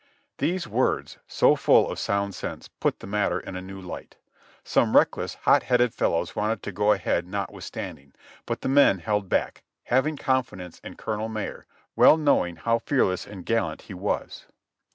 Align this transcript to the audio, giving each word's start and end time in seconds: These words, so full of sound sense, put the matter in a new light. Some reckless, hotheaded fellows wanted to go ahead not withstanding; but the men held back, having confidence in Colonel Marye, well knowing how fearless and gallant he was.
These 0.39 0.65
words, 0.67 1.19
so 1.27 1.55
full 1.55 1.87
of 1.87 1.99
sound 1.99 2.33
sense, 2.33 2.67
put 2.67 3.01
the 3.01 3.05
matter 3.05 3.39
in 3.39 3.55
a 3.55 3.61
new 3.61 3.79
light. 3.79 4.15
Some 4.63 4.95
reckless, 4.97 5.35
hotheaded 5.43 5.93
fellows 5.93 6.35
wanted 6.35 6.63
to 6.63 6.71
go 6.71 6.91
ahead 6.91 7.27
not 7.27 7.53
withstanding; 7.53 8.11
but 8.47 8.61
the 8.61 8.67
men 8.67 8.97
held 8.97 9.29
back, 9.29 9.61
having 9.83 10.17
confidence 10.17 10.79
in 10.79 10.95
Colonel 10.95 11.29
Marye, 11.29 11.65
well 11.95 12.17
knowing 12.17 12.55
how 12.55 12.79
fearless 12.79 13.27
and 13.27 13.45
gallant 13.45 13.83
he 13.83 13.93
was. 13.93 14.47